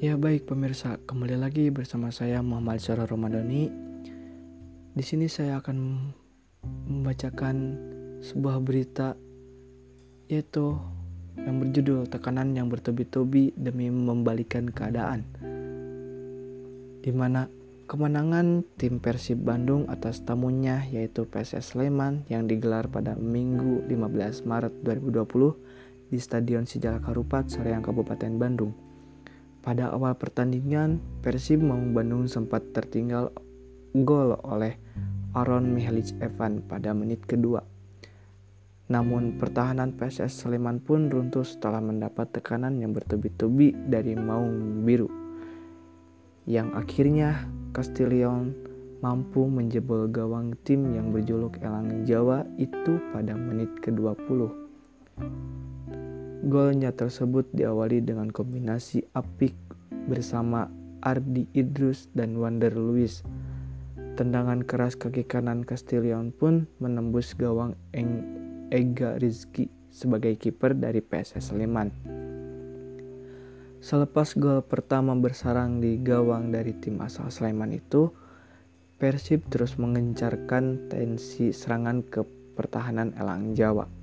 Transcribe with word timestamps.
Ya 0.00 0.16
baik 0.16 0.48
pemirsa, 0.48 0.96
kembali 1.04 1.36
lagi 1.36 1.68
bersama 1.68 2.08
saya 2.08 2.40
Muhammad 2.40 2.80
Syara 2.80 3.04
Ramadhani. 3.04 3.68
Di 4.96 5.04
sini 5.04 5.28
saya 5.28 5.60
akan 5.60 5.76
membacakan 6.88 7.56
sebuah 8.24 8.64
berita 8.64 9.12
yaitu 10.24 10.80
yang 11.36 11.60
berjudul 11.60 12.08
tekanan 12.08 12.56
yang 12.56 12.72
bertubi-tubi 12.72 13.52
demi 13.52 13.92
membalikan 13.92 14.72
keadaan. 14.72 15.20
Di 17.04 17.12
mana 17.12 17.52
kemenangan 17.84 18.64
tim 18.80 19.04
Persib 19.04 19.44
Bandung 19.44 19.84
atas 19.92 20.24
tamunya 20.24 20.80
yaitu 20.88 21.28
PSS 21.28 21.76
Sleman 21.76 22.24
yang 22.32 22.48
digelar 22.48 22.88
pada 22.88 23.20
Minggu 23.20 23.84
15 23.84 24.48
Maret 24.48 24.80
2020 24.80 26.08
di 26.08 26.16
Stadion 26.16 26.64
Sijalak 26.64 27.04
Harupat, 27.04 27.52
Sareang 27.52 27.84
Kabupaten 27.84 28.40
Bandung 28.40 28.88
pada 29.60 29.92
awal 29.92 30.16
pertandingan, 30.16 31.00
Persib 31.20 31.60
Maung 31.60 31.92
Bandung 31.92 32.24
sempat 32.24 32.72
tertinggal 32.72 33.28
gol 33.92 34.40
oleh 34.40 34.80
Aaron 35.36 35.76
Mihelic 35.76 36.16
Evan 36.24 36.64
pada 36.64 36.96
menit 36.96 37.22
kedua. 37.28 37.60
Namun 38.90 39.38
pertahanan 39.38 39.94
PSS 39.94 40.42
Sleman 40.42 40.82
pun 40.82 41.06
runtuh 41.06 41.46
setelah 41.46 41.78
mendapat 41.78 42.34
tekanan 42.34 42.82
yang 42.82 42.90
bertubi-tubi 42.90 43.76
dari 43.86 44.18
Maung 44.18 44.82
Biru. 44.82 45.06
Yang 46.48 46.68
akhirnya 46.74 47.46
Castillion 47.70 48.50
mampu 48.98 49.46
menjebol 49.46 50.10
gawang 50.10 50.58
tim 50.66 50.90
yang 50.96 51.14
berjuluk 51.14 51.62
Elang 51.62 52.02
Jawa 52.02 52.42
itu 52.58 52.98
pada 53.14 53.38
menit 53.38 53.70
ke-20. 53.78 54.69
Golnya 56.40 56.88
tersebut 56.88 57.52
diawali 57.52 58.00
dengan 58.00 58.32
kombinasi 58.32 59.04
apik 59.12 59.52
bersama 60.08 60.72
Ardi 61.04 61.44
Idrus 61.52 62.08
dan 62.16 62.40
Wander 62.40 62.72
Luis. 62.72 63.20
Tendangan 64.16 64.64
keras 64.64 64.96
kaki 64.96 65.28
kanan 65.28 65.68
Castillion 65.68 66.32
pun 66.32 66.64
menembus 66.80 67.36
gawang 67.36 67.76
Eng 67.92 68.24
Ega 68.72 69.20
Rizky 69.20 69.68
sebagai 69.92 70.40
kiper 70.40 70.72
dari 70.72 71.04
PSS 71.04 71.52
Sleman. 71.52 71.92
Selepas 73.84 74.32
gol 74.36 74.64
pertama 74.64 75.12
bersarang 75.16 75.84
di 75.84 76.00
gawang 76.00 76.48
dari 76.48 76.72
tim 76.72 77.04
asal 77.04 77.28
Sleman 77.28 77.76
itu, 77.76 78.08
Persib 78.96 79.48
terus 79.52 79.76
mengencarkan 79.76 80.88
tensi 80.88 81.52
serangan 81.52 82.04
ke 82.04 82.24
pertahanan 82.56 83.16
Elang 83.16 83.56
Jawa. 83.56 83.99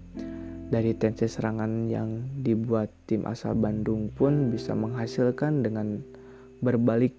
Dari 0.68 0.92
tensi 1.00 1.32
serangan 1.32 1.88
yang 1.88 2.44
dibuat 2.44 2.92
tim 3.08 3.24
asal 3.24 3.56
Bandung 3.56 4.12
pun 4.12 4.52
bisa 4.52 4.76
menghasilkan 4.76 5.64
dengan 5.64 6.04
berbalik 6.60 7.16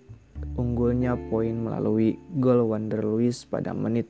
unggulnya 0.61 1.17
poin 1.33 1.57
melalui 1.57 2.21
gol 2.37 2.69
Wander 2.69 3.01
Luis 3.01 3.49
pada 3.49 3.73
menit 3.73 4.05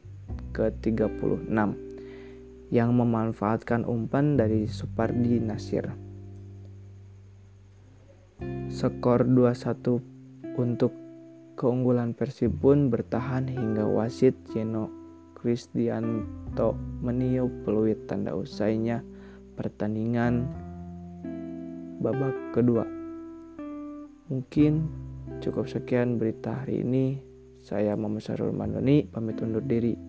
ke-36 0.59 1.55
yang 2.75 2.91
memanfaatkan 2.99 3.87
umpan 3.87 4.35
dari 4.35 4.67
Supardi 4.67 5.39
Nasir. 5.39 5.87
Skor 8.69 9.23
2-1 9.23 10.59
untuk 10.59 10.91
keunggulan 11.55 12.11
Persib 12.11 12.59
pun 12.59 12.91
bertahan 12.91 13.47
hingga 13.47 13.87
wasit 13.87 14.35
Jeno 14.51 14.91
Kristianto 15.39 16.75
meniup 16.99 17.51
peluit 17.63 18.11
tanda 18.11 18.35
usainya 18.35 19.07
pertandingan 19.59 20.47
babak 21.99 22.55
kedua. 22.55 22.87
Mungkin 24.31 24.87
cukup 25.43 25.67
sekian 25.67 26.15
berita 26.15 26.63
hari 26.63 26.87
ini. 26.87 27.19
Saya 27.59 27.99
Muhammad 27.99 28.23
Sarul 28.23 28.55
Mandoni 28.55 29.03
pamit 29.11 29.43
undur 29.43 29.67
diri. 29.67 30.08